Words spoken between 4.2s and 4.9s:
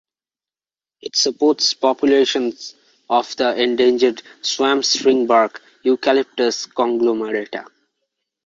swamp